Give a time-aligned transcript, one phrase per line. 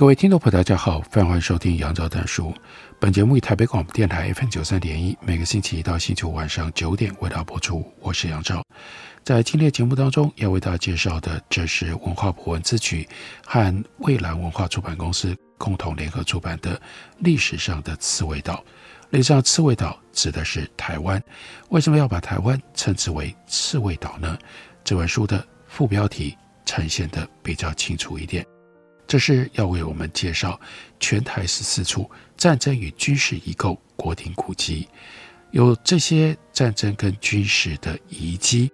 [0.00, 2.54] 各位听众朋友，大家好，欢迎收听杨照谈书。
[2.98, 7.84] 本节目以台北广播电台 FM 九三点一，每个星期一到星期五晚上九点为大家播出。
[8.00, 8.64] 我是杨照。
[9.22, 13.06] 在今天的节目当中，要为大家介绍的，这是文化部文资局
[13.44, 16.76] 和蔚蓝文化出版公司共同联合出版的
[17.18, 18.54] 《历史上的刺猬岛》。
[19.10, 21.22] 历史上刺猬岛指的是台湾。
[21.68, 24.38] 为什么要把台湾称之为刺猬岛呢？
[24.82, 28.42] 这本书的副标题呈现的比较清楚一点。
[29.10, 30.58] 这是要为我们介绍
[31.00, 34.86] 全台十四处战争与军事遗构国定古迹，
[35.50, 38.70] 有这些战争跟军事的遗迹，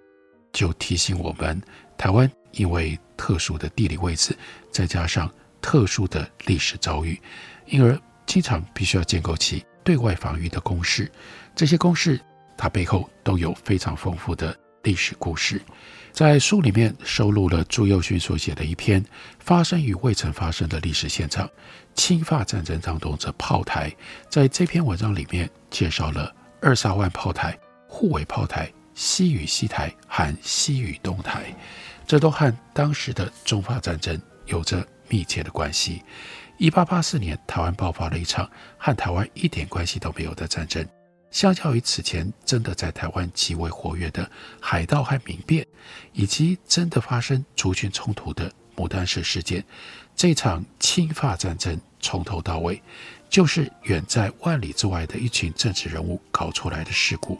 [0.53, 1.59] 就提醒我们，
[1.97, 4.37] 台湾因为特殊的地理位置，
[4.69, 5.27] 再加上
[5.59, 7.19] 特殊的历史遭遇，
[7.65, 11.11] 因而经常必须要建构起对外防御的工事。
[11.55, 12.21] 这些工事，
[12.55, 15.59] 它背后都有非常丰富的历史故事。
[16.17, 19.05] 在书里面收录了朱宥勋所写的一篇
[19.37, 21.47] 发生与未曾发生的历史现场——
[21.93, 23.95] 清法战争当中的炮台。
[24.27, 27.55] 在这篇文章里面，介绍了二沙湾炮台、
[27.87, 31.55] 沪尾炮台、西屿西台和西屿东台，
[32.07, 36.01] 这都和当时的中法战争有着密切的关系。
[36.57, 40.83] 一八八四年，台湾爆发了一场和台湾一点关系都没有的战争。
[41.29, 44.29] 相较于此前真的在台湾极为活跃的
[44.59, 45.65] 海盗和民变，
[46.13, 49.63] 以及真的发生族群冲突的牡丹社事件，
[50.15, 52.81] 这场侵法战争从头到尾
[53.29, 57.39] 就是远在万里之外的一群政治人物搞出来的事故。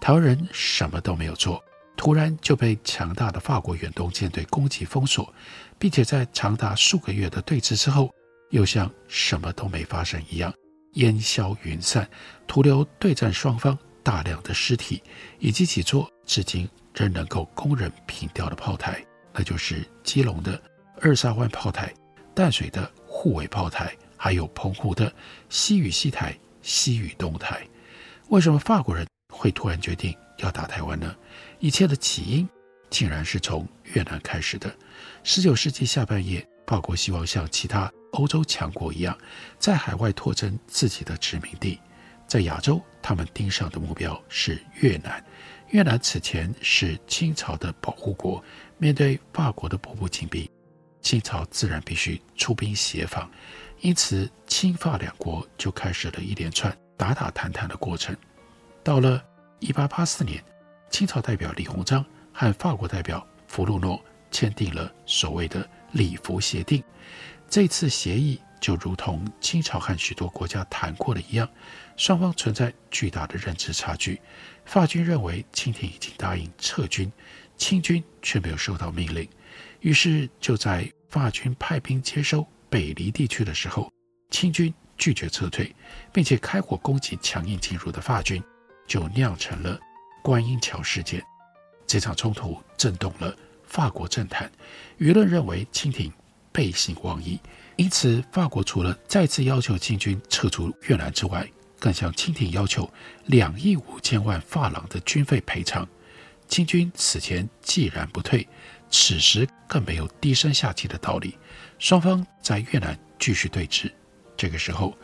[0.00, 1.62] 台湾人什么都没有做，
[1.96, 5.32] 突然就被强大的法国远东舰队攻击封锁，
[5.78, 8.10] 并且在长达数个月的对峙之后，
[8.50, 10.52] 又像什么都没发生一样。
[10.94, 12.08] 烟消云散，
[12.46, 15.02] 徒留对战双方大量的尸体，
[15.38, 20.60] 以及几座至今仍能够供人凭吊的炮台，那就是基隆的
[21.00, 21.92] 二沙湾炮台、
[22.34, 25.12] 淡水的护尾炮台，还有澎湖的
[25.48, 27.66] 西屿西台、西屿东台。
[28.28, 31.14] 为什么法国人会突然决定要打台湾呢？
[31.58, 32.48] 一切的起因
[32.88, 34.74] 竟然是从越南开始的。
[35.22, 39.18] 十九世纪下半叶，法国希望像其他欧洲强国一样，
[39.58, 41.80] 在海外拓展自己的殖民地。
[42.28, 45.20] 在亚洲，他们盯上的目标是越南。
[45.70, 48.40] 越南此前是清朝的保护国，
[48.78, 50.48] 面对法国的步步紧逼，
[51.02, 53.28] 清朝自然必须出兵协防。
[53.80, 58.16] 因此，清法两国就开始了一连串打打谈谈的过程。
[58.84, 59.20] 到了
[59.58, 60.40] 一八八四年，
[60.88, 66.82] 清朝代表李鸿章和法国代表福禄诺签订了所谓的礼服协定。
[67.48, 71.48] 这次协议就如同清朝和许多国家谈过的一样，
[71.96, 74.20] 双方存在巨大的认知差距。
[74.64, 77.10] 法军认为清廷已经答应撤军，
[77.56, 79.28] 清军却没有收到命令。
[79.80, 83.90] 于是就在法军派兵接收北黎地区的时候，
[84.30, 85.74] 清军拒绝撤退，
[86.12, 88.40] 并且开火攻击强硬进入的法军，
[88.86, 89.76] 就酿成了
[90.22, 91.20] 观音桥事件。
[91.86, 93.34] 这场冲突震动了
[93.70, 94.52] 法国政坛，
[94.98, 96.12] 舆论认为清廷。
[96.52, 97.38] 背信忘义，
[97.76, 101.48] 因此法国除了再次要求清军撤出越南之外，
[101.78, 102.92] 更向清廷要求
[103.26, 105.88] 两亿五千万法郎的军费赔偿。
[106.48, 108.46] 清军此前既然不退，
[108.90, 111.38] 此时更没有低声下气的道理。
[111.78, 113.88] 双方在越南继续对峙。
[114.36, 114.98] 这个时候，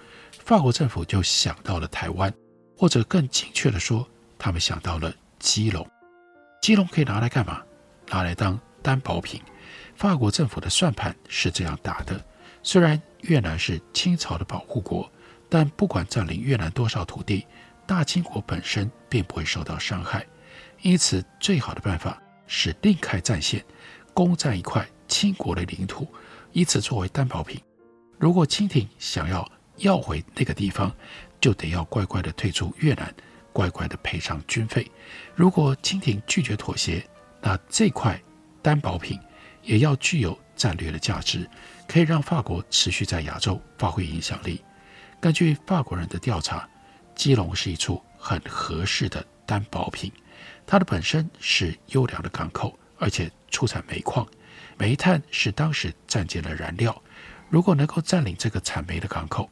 [0.45, 2.35] 法国政府就想到了台湾，
[2.77, 4.07] 或者更精确地说，
[4.37, 5.89] 他们想到了基隆。
[6.61, 7.63] 基隆可以拿来干嘛？
[8.11, 9.41] 拿来当担保品。
[9.95, 12.23] 法国政府的算盘是这样打的：
[12.63, 15.11] 虽然越南是清朝的保护国，
[15.49, 17.47] 但不管占领越南多少土地，
[17.87, 20.27] 大清国本身并不会受到伤害。
[20.83, 23.65] 因此，最好的办法是另开战线，
[24.13, 26.07] 攻占一块清国的领土，
[26.53, 27.61] 以此作为担保品。
[28.19, 30.95] 如果清廷想要要回那个地方，
[31.41, 33.13] 就得要乖乖地退出越南，
[33.53, 34.91] 乖乖地赔偿军费。
[35.35, 37.03] 如果清廷拒绝妥协，
[37.47, 38.21] 那这块
[38.61, 39.17] 担保品。
[39.63, 41.49] 也要具有战略的价值，
[41.89, 44.63] 可以让法国持续在亚洲发挥影响力。
[45.21, 46.69] 根据法国人的调查，
[47.17, 50.13] 基隆是一处很合适的担保品。
[50.65, 54.25] 它的本身是优良的港口，而且出产煤矿。
[54.79, 57.03] 煤炭是当时战舰的燃料。
[57.51, 59.51] 如果能够占领这个产煤的港口，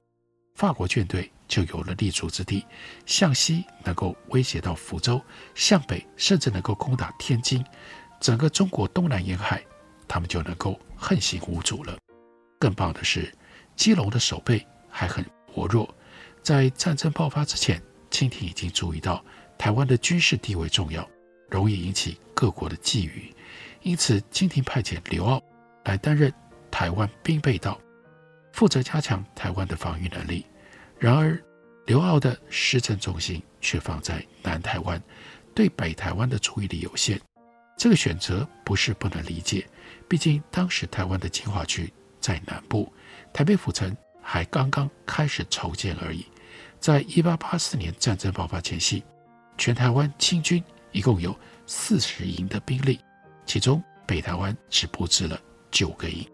[0.54, 2.66] 法国舰队就有了立足之地。
[3.06, 5.22] 向西能够威胁到福州，
[5.54, 7.64] 向北甚至能够攻打天津，
[8.20, 9.62] 整个中国东南沿海，
[10.08, 11.96] 他们就能够横行无阻了。
[12.58, 13.32] 更棒的是，
[13.76, 15.24] 基隆的守备还很
[15.54, 15.94] 薄弱。
[16.42, 17.80] 在战争爆发之前，
[18.10, 19.24] 清廷已经注意到
[19.56, 21.08] 台湾的军事地位重要，
[21.48, 23.32] 容易引起各国的觊觎，
[23.82, 25.40] 因此清廷派遣刘遨
[25.84, 26.32] 来担任
[26.68, 27.80] 台湾兵备道，
[28.52, 30.44] 负责加强台湾的防御能力。
[31.04, 31.38] 然而，
[31.84, 34.98] 刘遨的施政重心却放在南台湾，
[35.54, 37.20] 对北台湾的注意力有限。
[37.76, 39.68] 这个选择不是不能理解，
[40.08, 42.90] 毕竟当时台湾的精华区在南部，
[43.34, 46.24] 台北府城还刚刚开始筹建而已。
[46.80, 49.04] 在一八八四年战争爆发前夕，
[49.58, 52.98] 全台湾清军一共有四十营的兵力，
[53.44, 55.38] 其中北台湾只布置了
[55.70, 56.26] 九个营。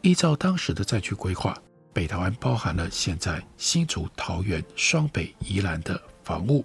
[0.00, 1.54] 依照当时的战区规划，
[1.96, 6.62] 北台湾包含了现在新竹、桃园、双北、宜兰的防务，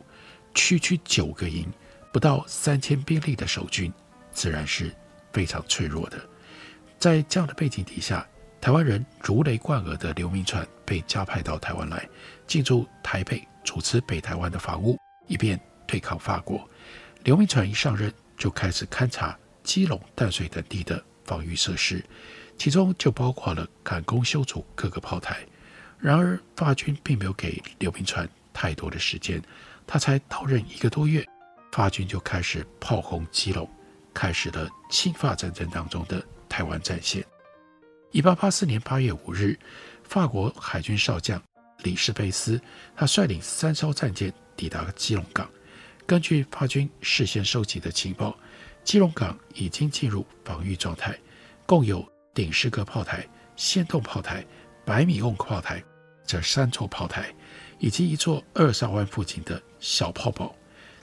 [0.54, 1.72] 区区九个营，
[2.12, 3.94] 不到三千兵力的守军，
[4.34, 4.94] 自然是
[5.32, 6.20] 非常脆弱的。
[7.00, 8.28] 在这样的背景底下，
[8.60, 12.06] 台湾人如雷贯耳的刘铭传被加派到台湾来。
[12.46, 15.00] 进驻台北，主持北台湾的防务，
[15.30, 15.58] 以便
[15.88, 16.70] 对抗法国。
[17.24, 22.04] 刘铭传一上任，就开始勘察基隆、淡水等地的防御设施，
[22.62, 25.44] 其中就包括了赶工修筑各个炮台。
[25.98, 29.42] 然而，法军并没有给刘铭传太多的时间，
[29.88, 31.28] 他才到任一个多月，
[31.72, 33.68] 法军就开始炮轰基隆，
[34.14, 37.26] 开始了侵法战争当中的台湾战线。
[38.12, 39.58] 一八八四年八月五日，
[40.04, 41.42] 法国海军少将。
[41.80, 42.62] 李士贝斯，
[42.96, 45.50] 他率领三艘战舰抵达基隆港。
[46.06, 48.38] 根据法军事先收集的情报，
[48.84, 51.18] 基隆港已经进入防御状态，
[51.66, 54.46] 共有顶式各炮台、仙洞炮台、
[54.86, 55.84] 百米瓮炮台
[56.26, 57.34] 这三座炮台，
[57.80, 60.56] 以及一座二沙湾附近的小炮堡。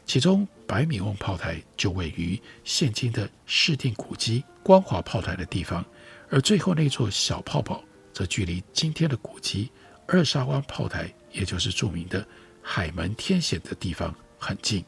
[0.07, 5.85] 其中，百米瓮炮台就位于现今的市定古迹光华炮台的地方，
[6.31, 9.71] 而最后那座小炮堡则距离今天的古迹。
[10.07, 12.27] 二沙湾炮台，也就是著名的
[12.63, 14.83] 海门天险的地方，很近。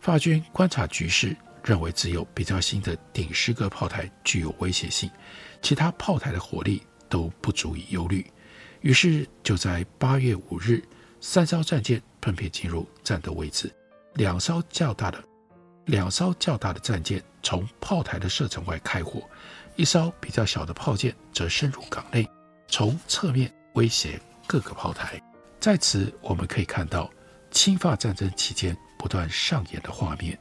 [0.00, 5.10] 法军观察局势，认为只有比较新的顶式各炮台具有威胁性，
[5.64, 8.24] 其他炮台的火力都不足以忧虑。
[8.82, 10.80] 于是就在八月五日，
[11.22, 13.74] 三艘战舰分别进入战斗位置，
[14.12, 15.24] 两艘较大的
[15.86, 19.22] 两艘较大的战舰从炮台的射程外开火，
[19.74, 22.28] 一艘比较小的炮舰则深入港内，
[22.68, 24.20] 从侧面威胁。
[24.46, 25.18] 各个炮台，
[25.58, 27.10] 在此我们可以看到
[27.50, 30.38] 侵法战争期间不断上演的画面。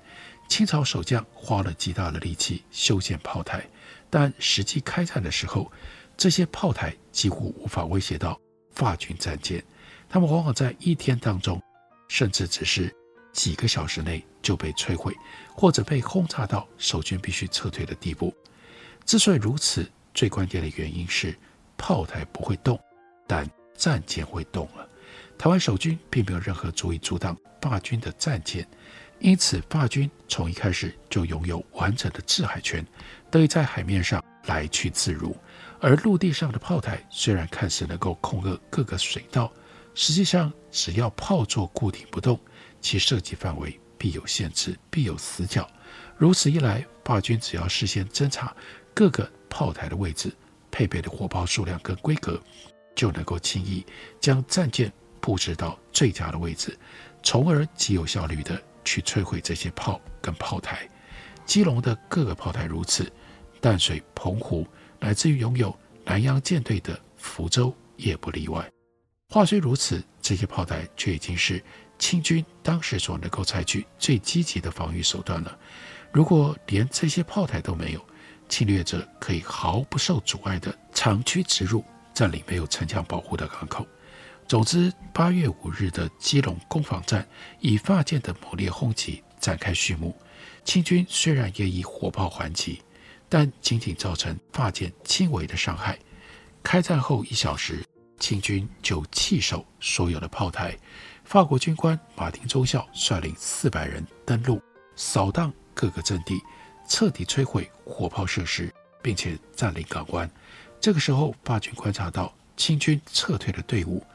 [0.49, 3.65] 清朝守将花了极大的力气修建炮台，
[4.15, 5.71] 但实际开战的时候，
[6.15, 8.39] 这些炮台几乎无法威胁到
[8.69, 9.65] 法军战舰。
[10.07, 11.59] 他们往往在一天当中，
[12.07, 12.95] 甚至只是
[13.31, 15.15] 几个小时内就被摧毁，
[15.55, 18.31] 或者被轰炸到守军必须撤退的地步。
[19.03, 21.35] 之所以如此，最关键的原因是
[21.75, 22.79] 炮台不会动，
[23.25, 24.87] 但战舰会动了，
[25.39, 28.67] 台湾守军并没有任何足以阻挡法军的战舰，
[29.23, 32.85] 因此法军从一开始就拥有完整的制海权，
[33.31, 35.33] 得以在海面上来去自如。
[35.79, 39.49] 而陆地上的炮台虽然看似能够控扼各个水道，
[39.95, 42.37] 实际上只要炮座固定不动，
[42.81, 45.65] 其射击范围必有限制，必有死角。
[46.17, 48.53] 如此一来，法军只要事先侦查
[48.93, 50.35] 各个炮台的位置、
[50.69, 52.37] 配备的火炮数量跟规格。
[52.93, 53.83] 就能够轻易
[54.19, 56.77] 将战舰布置到最佳的位置，
[57.23, 60.87] 从而极有效率地去摧毁这些炮跟炮台。
[61.45, 63.11] 基隆的各个炮台如此，
[63.59, 64.67] 淡水、澎湖，
[64.99, 68.69] 乃至于拥有南洋舰队的福州也不例外。
[69.29, 71.63] 话虽如此，这些炮台却已经是
[71.97, 75.57] 清军当时所能够采取最积极的防御手段了。
[76.11, 78.05] 如果连这些炮台都没有，
[78.47, 81.83] 侵略者可以毫不受阻碍地长驱直入。
[82.13, 83.87] 占领没有城墙保护的港口。
[84.53, 87.27] 总之，八月五日的基隆攻防战
[87.59, 90.15] 以法舰的猛烈轰击展开序幕。
[90.63, 92.79] 清军虽然也以火炮还击，
[93.27, 95.97] 但仅仅造成法舰轻微的伤害。
[96.61, 97.83] 开战后一小时，
[98.19, 100.77] 清军就弃守所有的炮台。
[101.23, 104.61] 法国军官马丁中校率领四百人登陆，
[104.95, 106.39] 扫荡各个阵地，
[106.87, 110.29] 彻底摧毁火炮设施，并且占领港湾。
[110.79, 114.05] 这个时候，法军观察到清军撤退的队伍，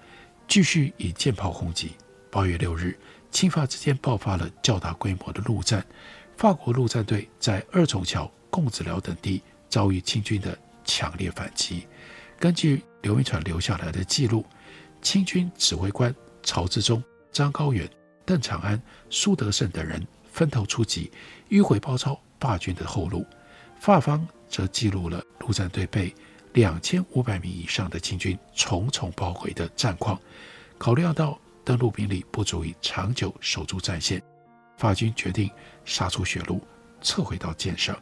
[0.48, 1.92] 继续以舰炮轰击。
[2.30, 2.98] 八月六日，
[3.30, 5.86] 清法之间爆发了较大规模的陆战。
[6.38, 11.86] 法国陆战队在二重桥贡子寮等地遭遇清军的强烈反击。
[12.38, 14.44] 根据刘铭传留下来的记录，
[15.02, 17.88] 清军指挥官曹志忠、张高远、
[18.24, 21.10] 邓长安、苏德胜等人分头出击，
[21.50, 23.26] 迂回包抄法军的后路。
[23.78, 26.14] 法方则记录了陆战队被
[26.52, 30.20] 两千五百名以上的清军重重包围的战况。
[30.78, 34.22] 考虑到登陆兵力不足以长久守住战线，
[34.76, 35.50] 法军决定
[35.84, 36.62] 杀出血路，
[37.00, 37.96] 撤回到舰上。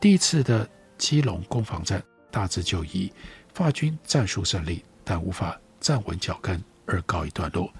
[0.00, 0.68] 第一次的
[0.98, 3.12] 基隆攻防战大致就以
[3.54, 7.72] 法军战术胜利，但无法站稳脚跟而告一段落。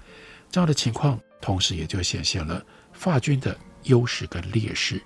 [0.49, 5.01] 这样的情况，同时也就显现了法军的优势跟劣势。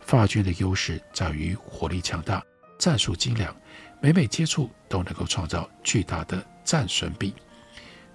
[0.00, 2.42] 法军的优势在于火力强大、
[2.78, 3.54] 战术精良，
[4.00, 7.34] 每每接触都能够创造巨大的战损比。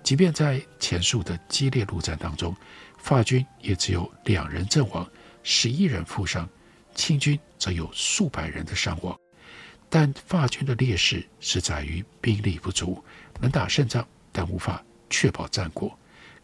[0.03, 2.55] 即便在前述的激烈陆战当中，
[2.97, 5.07] 法军也只有两人阵亡，
[5.43, 6.45] 十一人负伤；
[6.95, 9.17] 清军则有数百人的伤亡。
[9.89, 13.03] 但法军的劣势是在于兵力不足，
[13.39, 15.95] 能打胜仗，但无法确保战果。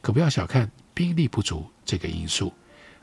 [0.01, 2.53] 可不要小看兵力不足这个因素，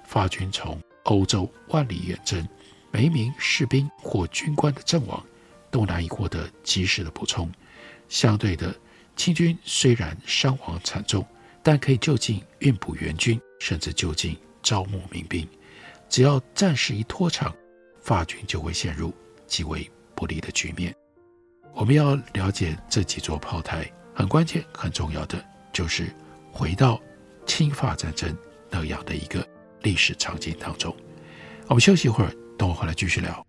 [0.05, 2.47] 法军从欧洲万里远征，
[2.93, 5.25] 每一名士兵或军官的阵亡
[5.75, 7.51] 都难以获得及时的补充。
[8.09, 8.73] 相对的，
[9.17, 11.27] 清军虽然伤亡惨重，
[11.65, 15.49] 但可以就近运补援军，甚至就近招募民兵。
[16.09, 17.53] 只要战事一拖长，
[18.01, 19.13] 法军就会陷入
[19.49, 20.95] 极为不利的局面。
[21.73, 26.15] 我们要了解这几座炮台，很关键、很重要的就是
[26.53, 27.01] 回到
[27.47, 28.33] 清法战争
[28.71, 29.45] 那样的一个。
[29.83, 30.97] 历史场景当中，
[31.67, 33.45] 我们休息一会儿，等我回来继续聊。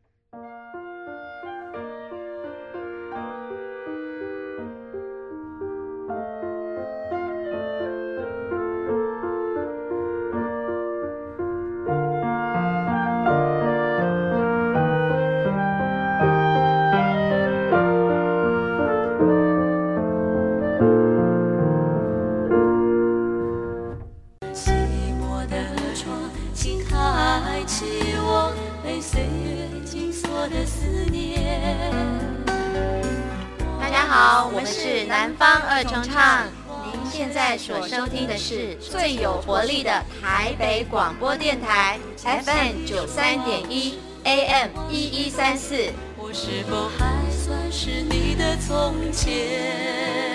[40.58, 45.76] 北广播电台，FM 九三点一，AM 一一三四。
[46.18, 50.35] 我是否还算是你的从前？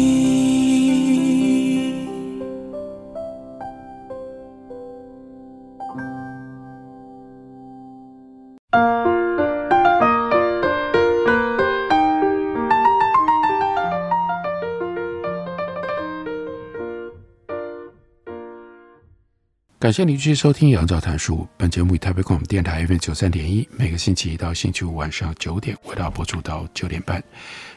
[19.81, 21.37] 感谢您继续收听《杨照谈书》。
[21.57, 27.19] 本节目以台北广播电台 FM 九三点一，每个星期一到星期五晚上九点为大家播出到九点半。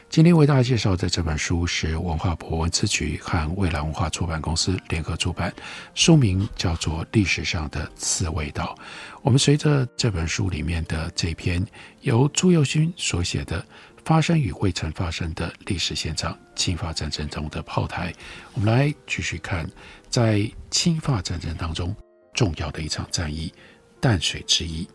[0.07, 5.51] 今天为大家介绍的这本书是文化部文资局和未来文化出版公司联合出版，
[5.95, 8.77] 书名叫做《历史上的刺猬岛》。
[9.23, 11.65] 我们随着这本书里面的这篇
[12.01, 13.59] 由朱宥勋所写的
[14.05, 18.13] 《发生与未曾发生的历史现场：侵法战争中的炮台》，
[18.53, 19.67] 我们来继续看
[20.11, 21.93] 在侵法战争当中。
[22.35, 23.51] 重要的一场战役——
[23.99, 24.87] 淡水之役，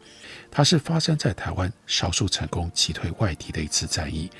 [0.48, 4.30] 它是发生在台湾少数成功击退外敌的一次战役。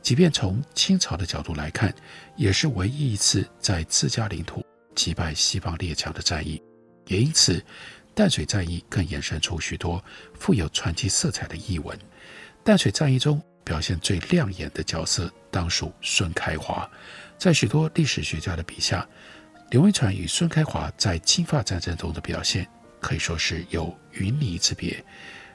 [0.00, 1.92] 即便从清朝的角度来看，
[2.36, 6.62] 也是唯一一次在自家领土击败西方列强的战役。
[7.06, 7.64] 也因此，
[8.14, 11.98] 淡水战役更衍生出许多富有传奇色彩的译文。
[12.62, 16.90] 淡水战役中表现最亮眼的角色，当属孙开华。
[17.38, 19.06] 在许多历史学家的笔下，
[19.70, 22.66] 刘铭传与孙开华在清法战争中的表现
[23.00, 25.04] 可以说是有云泥之别。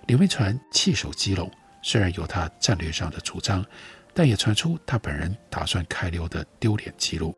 [0.07, 1.51] 刘铭传弃守基隆，
[1.83, 3.65] 虽然有他战略上的主张，
[4.13, 7.35] 但也传出他本人打算开溜的丢脸记录。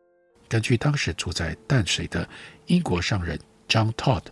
[0.48, 2.26] 根据当时住在淡水的
[2.66, 3.36] 英国商人
[3.68, 4.22] John Todd，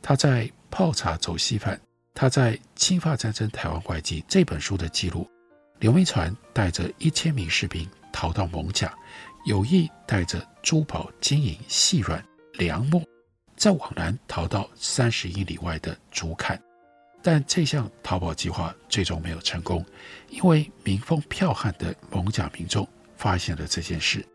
[0.00, 1.76] 他在《泡茶走稀饭》，
[2.14, 5.28] 他在《清法战争台湾外记》这本书的记录，
[5.78, 8.92] 刘铭传带着一千名士兵逃到艋舺。
[9.44, 12.20] 有意带着珠宝、金银、细软、
[12.54, 13.00] 粮墨，
[13.56, 16.60] 再往南逃到三十英里外的竹坎。
[17.22, 19.86] 但这项逃跑计划最终没有成功，
[20.30, 24.26] 因为民风剽悍的艋舺民众发现了这件事，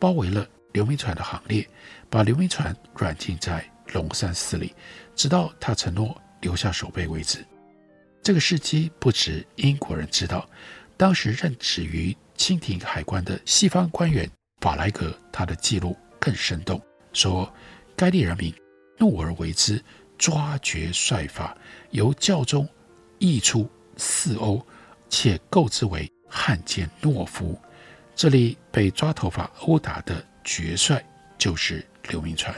[0.00, 1.64] 包围了刘铭传的行列，
[2.08, 4.74] 把刘铭传软禁在龙山寺里，
[5.14, 7.46] 直到他承诺留下守备为止。
[8.22, 10.48] 这个事迹不止英国人知道，
[10.96, 16.80] 当时任职于清廷海关的西方官员法莱格，他的记录更生动，
[17.12, 17.52] 说
[17.96, 18.54] 该地人民
[18.98, 19.82] 怒而为之。
[20.18, 21.56] 抓绝帅法，
[21.92, 22.68] 由教中
[23.18, 24.62] 译出四欧，
[25.08, 27.58] 且构之为汉奸懦夫。
[28.14, 31.02] 这里被抓头发殴打的绝帅
[31.38, 32.54] 就是刘铭传。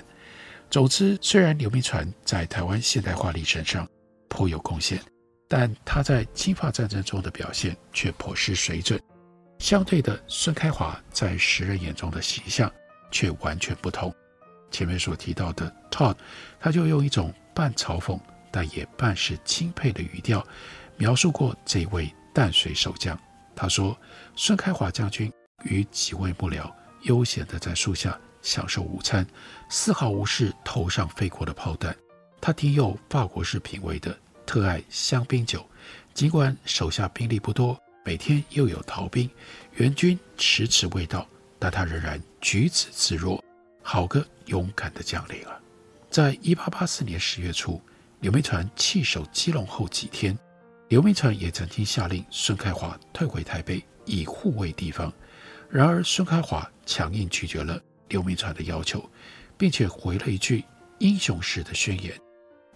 [0.71, 3.89] 总之，虽然刘铭传在台湾现代化历程上
[4.29, 5.01] 颇有贡献，
[5.55, 8.99] 但他在清法战争中的表现却颇失水准。
[9.59, 12.73] 相对的，孙开华在时人眼中的形象
[13.11, 14.11] 却完全不同。
[14.71, 16.17] 前面所提到的 Todd，
[16.59, 18.19] 他就用一种半嘲讽，
[18.51, 20.43] 但也半是钦佩的语调，
[20.97, 23.15] 描述过这位淡水守将。
[23.55, 23.95] 他说
[24.35, 25.31] ：“孙开华将军
[25.65, 29.27] 与几位幕僚悠闲地在树下享受午餐，
[29.69, 31.95] 丝毫无视头上飞过的炮弹。
[32.41, 34.19] 他挺有法国式品味的，
[34.53, 35.67] 特爱香槟酒。
[36.13, 39.31] 尽管手下兵力不多，每天又有逃兵，
[39.77, 41.27] 援军迟迟未到，
[41.59, 43.43] 但他仍然举止自若，
[43.83, 45.59] 好个勇敢的将领啊！”
[46.11, 47.81] 在一八八四年十月初，
[48.21, 50.39] 刘铭传弃守基隆后几天，
[50.89, 55.11] 刘铭传也曾经下令孙开华退回台北，以护卫地方。
[55.71, 57.81] 然而，孙开华强硬拒绝了
[58.11, 59.11] 刘铭传的要求，
[59.57, 60.63] 并且回了一句
[60.99, 62.15] 英雄式的宣言：“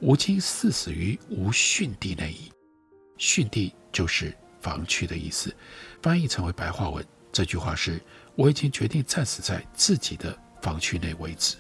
[0.00, 2.52] 吴清四死于吾训地内矣。”
[3.18, 5.54] 训地就是防区的意思，
[6.02, 8.00] 翻译成为白话文，这句话是
[8.37, 11.56] ：“我已经决定战死在自己的防区内为止。”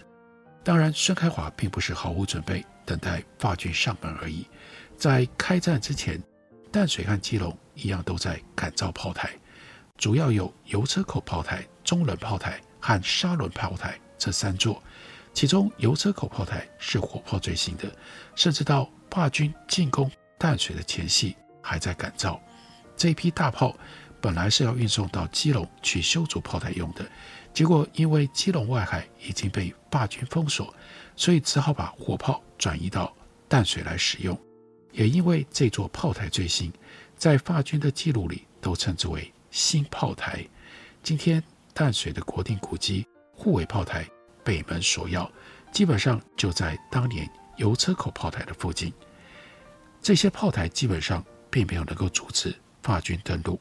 [0.62, 4.46] 当然，孙开华并不是毫无准备等待法军上门而已。
[4.96, 6.20] 在开战之前，
[6.72, 9.30] 淡水和基隆一样都在改造炮台，
[9.96, 14.82] 主要有油车口炮台、中轮炮台和砂轮炮台这三座。
[15.36, 17.94] 其中，油车口炮台是火炮最新的，
[18.34, 22.40] 甚至到法军进攻淡水的前夕还在改造。
[22.96, 23.76] 这批大炮
[24.18, 27.06] 本来是要运送到基隆去修筑炮台用的。
[27.52, 30.72] 结果，因为基隆外海已经被法军封锁，
[31.14, 33.14] 所以只好把火炮转移到
[33.46, 34.40] 淡水来使用。
[34.90, 36.72] 也因为这座炮台最新，
[37.14, 40.42] 在法军的记录里都称之为新炮台。
[41.02, 41.44] 今天
[41.74, 44.08] 淡水的国定古迹护卫炮台
[44.46, 45.28] 北门锁要，
[45.72, 48.92] 基本上就在当年油车口炮台的附近。
[50.00, 53.60] 这些炮台基本上并没有能够阻止法军登陆，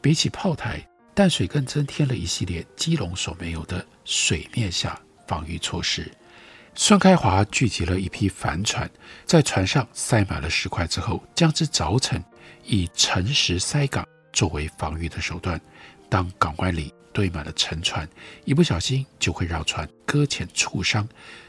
[0.00, 0.82] 比起炮台。
[1.14, 6.10] 淡水更增添了一系列基隆所没有的水面下防御措施。
[6.74, 8.90] 孙开华聚集了一批帆船，
[9.26, 12.18] 在船上塞满了石块之后，将之凿成，
[12.64, 15.60] 以沉石塞港作为防御的手段。
[16.08, 18.08] 当港湾里堆满了沉船，
[18.44, 21.08] 一不小心就会让船搁浅触伤，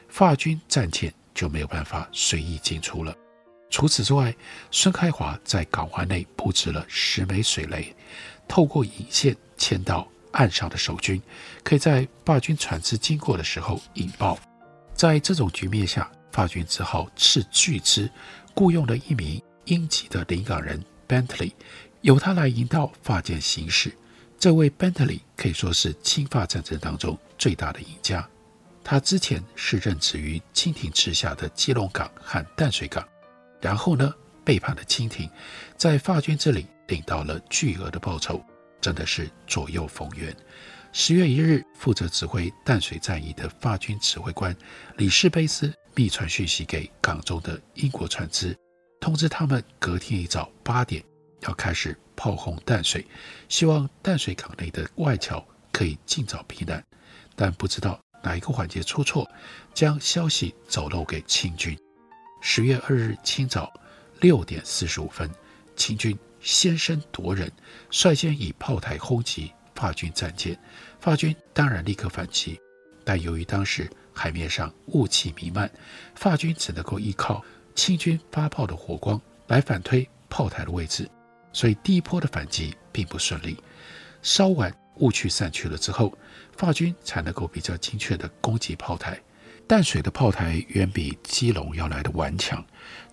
[0.10, 3.15] 法军战舰就没有办法随意进出了。
[3.69, 4.36] 除此之外，
[4.69, 7.95] 孙开华在港湾内布置了十枚水雷，
[8.47, 9.36] 透过引线。
[9.56, 11.21] 牵到岸上的守军，
[11.63, 14.38] 可以在法军船只经过的时候引爆。
[14.93, 18.10] 在这种局面下，法军只好斥巨资
[18.54, 21.54] 雇佣了一名英籍的临港人 Bentley，
[22.02, 23.95] 由他来引导法舰行驶。
[24.43, 28.27] 这位 Bentley 可以说是清法战争当中最大的赢家。
[28.84, 33.08] 他之前是任职于清廷治下的基隆港和淡水港，
[33.62, 35.29] 然后呢背叛了清廷，
[35.77, 38.43] 在法军这里领到了巨额的报酬。
[38.82, 40.36] 真的是左右逢源。
[40.91, 44.53] 十月一日，负责指挥淡水战役的法军指挥官
[44.97, 48.53] 李士卑斯密传讯息给港中的英国船只，
[48.99, 51.01] 通知他们隔天一早八点
[51.43, 53.06] 要开始炮轰淡水，
[53.47, 56.84] 希望淡水港内的外侨可以尽早避难。
[57.36, 59.29] 但不知道哪一个环节出错，
[59.73, 61.77] 将消息走漏给清军。
[62.41, 63.71] 十月二日清早
[64.19, 65.29] 六点四十五分，
[65.75, 66.17] 清军。
[66.41, 67.49] 先声夺人，
[67.89, 70.60] 率先以炮台轰击法军战舰。
[70.99, 72.60] 法军当然立刻反击，
[73.06, 75.71] 但由于当时海面上雾气弥漫，
[76.15, 77.41] 法军只能够依靠
[77.75, 81.10] 清军发炮的火光来反推炮台的位置，
[81.53, 83.57] 所以第一波的反击并不顺利。
[84.21, 86.11] 稍晚雾气散去了之后，
[86.57, 89.17] 法军才能够比较精确地攻击炮台。
[89.65, 92.61] 淡水的炮台远比基隆要来的顽强，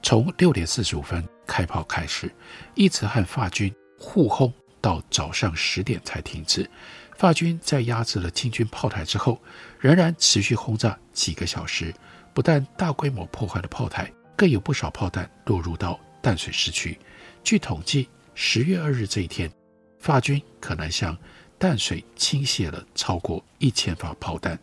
[0.03, 1.25] 从六点四十五分。
[1.47, 2.33] 开炮开始，
[2.77, 6.71] 一直和法军互轰到早上十点才停止。
[7.17, 9.43] 法军在压制了清军炮台之后，
[9.81, 11.93] 仍然持续轰炸几个小时。
[12.33, 16.97] 不但大规模破坏了炮台，更有不少炮弹落入到淡水市区。
[17.43, 18.09] 据统计，
[18.43, 19.53] 十月二日这一天，
[19.99, 21.15] 法军可能向
[21.59, 24.59] 淡水倾泻了超过一千发炮弹。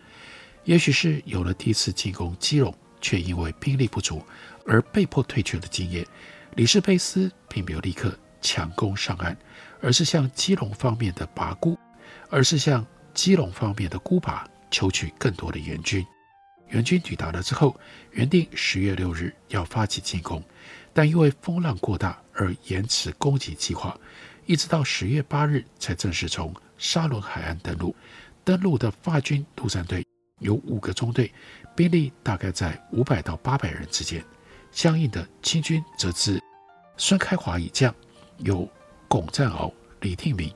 [0.63, 4.19] 也许是有了第一次进攻基隆，却因为兵力不足
[4.65, 6.03] 而被迫退却的经验，
[6.55, 9.37] 李士贝斯并没有立刻强攻上岸，
[9.79, 11.77] 而是向基隆方面的拔孤，
[12.31, 16.03] 而是向基隆方面的孤拔求取更多的援军。
[16.69, 17.79] 援军抵达了之后，
[18.11, 20.43] 原定十月六日要发起进攻，
[20.97, 23.95] 但因为风浪过大而延迟攻击计划，
[24.47, 27.95] 一直到十月八日才正式从沙伦海岸登陆。
[28.43, 30.03] 登陆的法军陆战队
[30.39, 31.31] 有五个中队，
[31.75, 34.25] 兵力大概在五百到八百人之间。
[34.71, 36.41] 相应的，清军则自
[36.97, 37.93] 孙开华以将，
[38.37, 38.67] 有
[39.07, 40.51] 龚赞敖、李定明、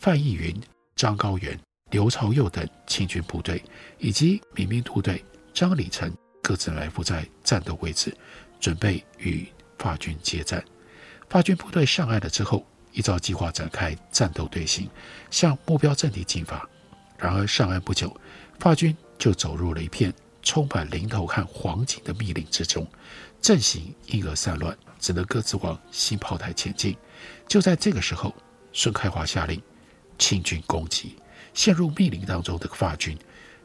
[0.00, 0.60] 范逸云、
[0.96, 1.56] 张高原、
[1.92, 3.62] 刘朝佑等清军部队，
[3.98, 5.24] 以及民兵部队。
[5.52, 8.12] 张礼成各自埋伏在战斗位置，
[8.58, 9.46] 准备与
[9.84, 10.64] 法军接战。
[11.28, 14.88] 法军部队上岸了之后，依照计划展开战斗队形，
[15.30, 16.66] 向目标阵地进发。
[17.18, 18.10] 然而上岸不久，
[18.58, 20.10] 法军就走入了一片
[20.42, 22.86] 充满零头和黄金的密林之中，
[23.42, 26.96] 阵型因而散乱，只能各自往新炮台前进。
[27.46, 28.34] 就在这个时候，
[28.72, 29.60] 孙开华下令
[30.16, 31.16] 清军攻击，
[31.52, 33.18] 陷入密林当中的法军。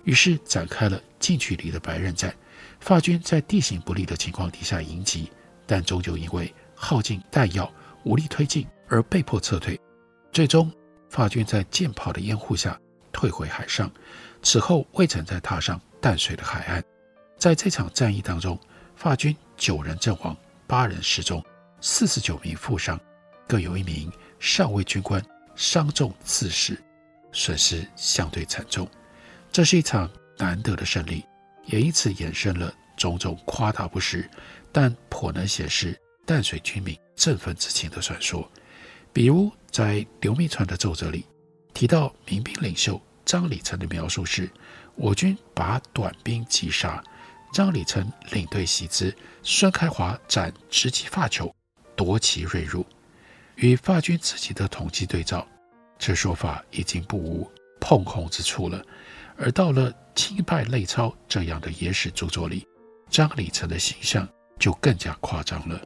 [0.03, 2.35] 于是展开了近距离的白刃战，
[2.81, 5.31] 法军在地形不利的情况底下迎击，
[5.69, 7.71] 但终究因为耗尽弹药
[8.03, 9.79] 无力推进而被迫撤退。
[10.31, 10.71] 最终，
[11.11, 12.75] 法军在舰炮的掩护下
[13.11, 13.91] 退回海上，
[14.41, 16.83] 此后未曾再踏上淡水的海岸。
[17.37, 18.59] 在这场战役当中，
[18.95, 21.45] 法军九人阵亡，八人失踪，
[21.81, 22.99] 四十九名负伤，
[23.47, 25.23] 更有一名上尉军官
[25.55, 26.75] 伤重自死，
[27.31, 28.89] 损失相对惨重。
[29.51, 31.23] 这是一场难得的胜利，
[31.65, 34.27] 也因此衍生了种种夸大不实，
[34.71, 38.49] 但颇能显示淡水军民振奋之情的传说。
[39.11, 41.25] 比如在刘铭传的奏折里
[41.73, 44.49] 提到，民兵领袖张礼成的描述是：
[44.95, 47.03] 我军把短兵击杀，
[47.53, 51.51] 张礼成领队袭之，孙开华斩直击发酋，
[51.95, 52.85] 夺其锐入。
[53.55, 55.47] 与法军自己的统计对照，
[55.97, 58.83] 这说法已经不无碰红之处了。
[59.35, 62.67] 而到了《清派类钞》这样的野史著作里，
[63.09, 64.27] 张礼成的形象
[64.59, 65.81] 就更加夸张了。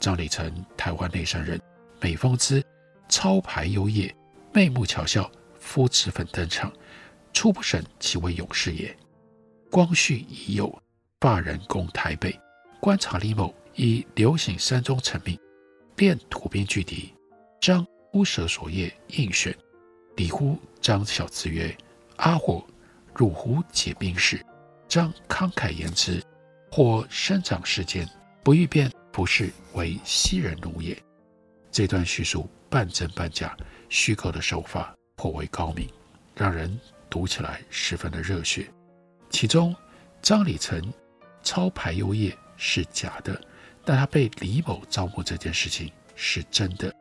[0.00, 1.60] 张礼成，台湾内山人，
[2.00, 2.64] 美风姿，
[3.08, 4.12] 操牌优业，
[4.52, 6.72] 眉目巧笑，肤脂粉登场，
[7.32, 8.96] 初不审其为勇士也。
[9.70, 10.82] 光绪已有，
[11.18, 12.36] 罢人攻台北，
[12.80, 15.38] 观察李某以刘醒山中成名，
[15.94, 17.14] 便土兵拒敌，
[17.60, 19.56] 张乌蛇所业应选，
[20.16, 21.76] 李呼张小子曰：
[22.16, 22.64] 阿火。
[23.16, 24.44] 汝胡解兵事，
[24.88, 26.20] 张慷慨言之，
[26.76, 28.04] 或生长时间，
[28.42, 31.00] 不欲变不是为昔人奴也。
[31.70, 33.56] 这段叙述半真半假，
[33.88, 35.88] 虚构的手法颇为高明，
[36.34, 36.76] 让人
[37.08, 38.68] 读起来十分的热血。
[39.30, 39.72] 其中
[40.20, 40.92] 张礼成
[41.44, 43.40] 操牌优业是假的，
[43.84, 46.92] 但他被李某招募这件事情是真的。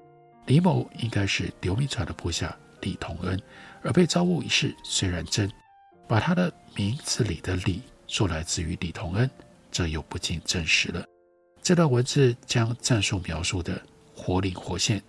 [0.45, 3.41] 李某应该是刘铭传的部下李同恩，
[3.81, 5.51] 而被招募一事虽然真。
[6.07, 9.27] 把他的名字里的“李”说来自于李同恩，
[9.73, 11.03] 这又不尽真实了。
[11.61, 13.81] 这段文字将战术描述得
[14.15, 15.03] 活灵活现，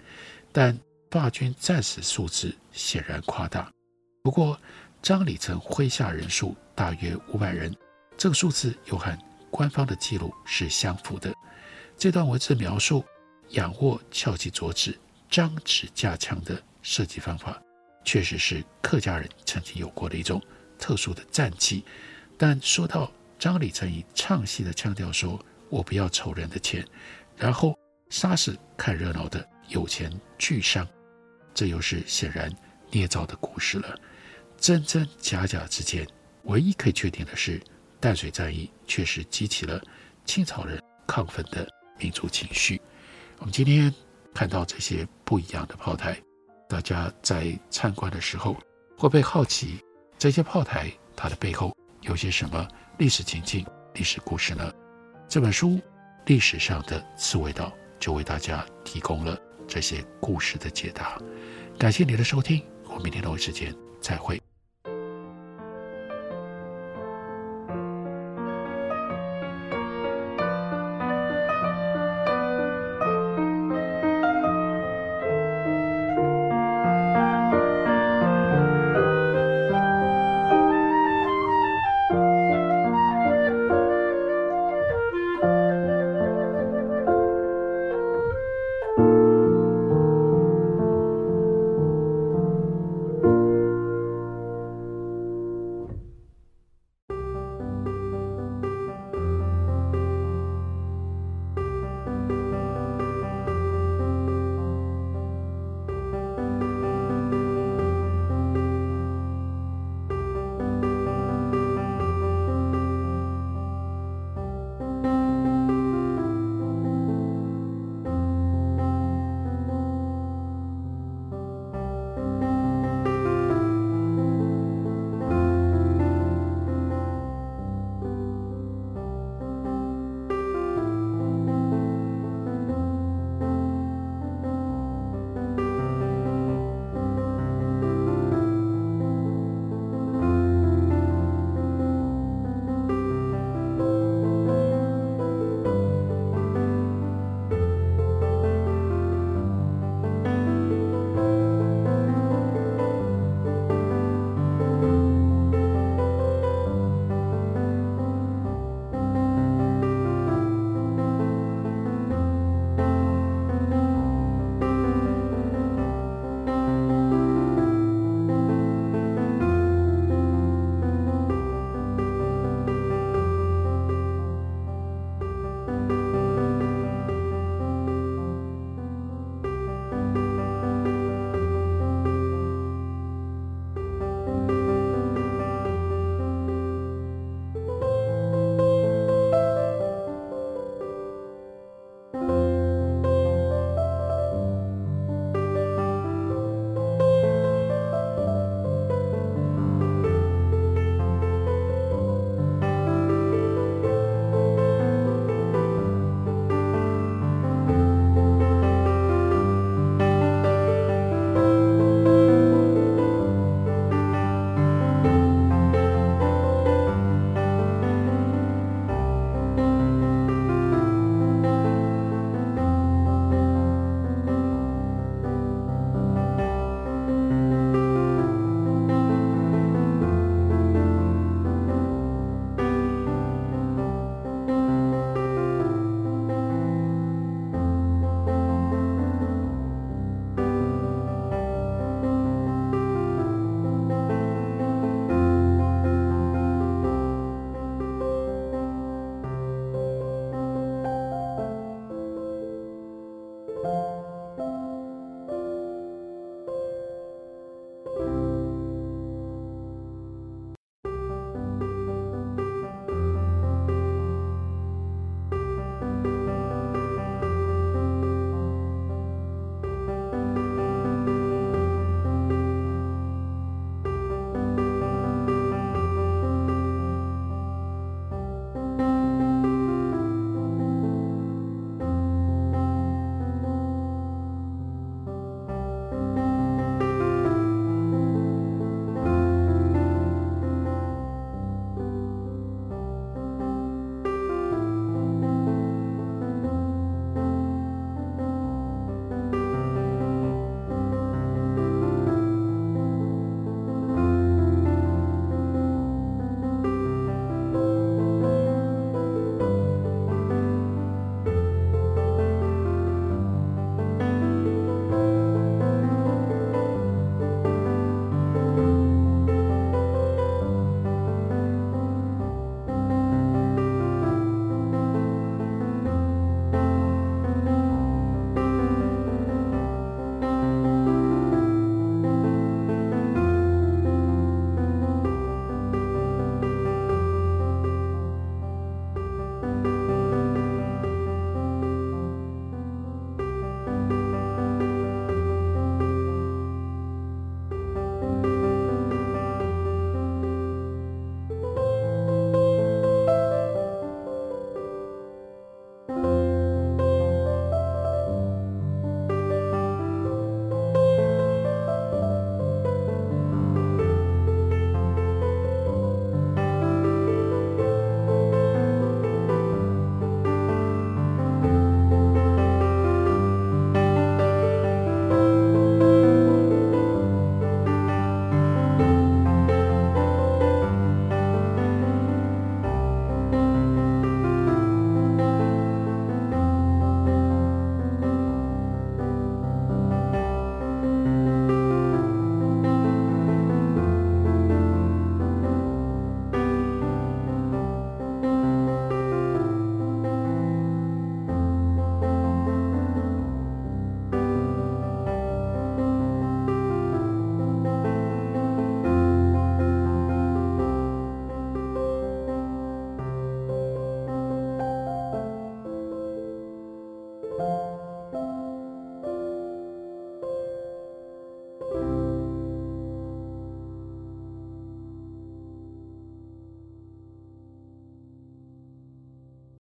[0.51, 0.77] 但
[1.11, 3.71] 法军战死数字显然夸大。
[4.23, 4.59] 不过
[5.03, 7.77] 张礼成麾下人数大约五百人，
[8.17, 9.17] 这个数字又和
[9.51, 11.33] 官方的记录是相符的。
[11.99, 13.05] 这段文字描述
[13.51, 14.99] 仰卧翘起左指，
[15.29, 17.61] 张指架枪的射击方法，
[18.05, 20.43] 确实是客家人曾经有过的一种。
[20.77, 21.85] 特殊的战绩，
[22.37, 23.11] 但说到
[23.45, 26.83] 张里成以唱戏的腔调说：“我不要仇人的钱，
[27.37, 27.79] 然后
[28.09, 30.89] 杀死看热闹的有钱巨商。”
[31.53, 32.51] 这又是显然
[32.91, 33.95] 捏造的故事了。
[34.57, 36.09] 真真假假之间，
[36.45, 37.61] 唯一可以确定的是，
[38.01, 39.79] 淡水战役确实激起了
[40.25, 42.81] 清朝人亢奋的民族情绪。
[43.41, 43.95] 我们今天
[44.33, 46.19] 看到这些不一样的炮台，
[46.67, 48.55] 大家在参观的时候
[48.97, 49.85] 会不会好奇？
[50.17, 54.73] 这些炮台，它的背后有些什么历史情境、历史故事呢？
[55.29, 55.71] 这本书
[56.27, 57.67] 《历史上的刺猬岛》
[57.99, 61.19] 就为大家提供了这些故事的解答。
[61.77, 64.41] 感谢你的收听，我们明天同一时间再会。